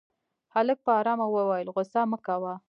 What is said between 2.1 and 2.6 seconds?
مه کوه.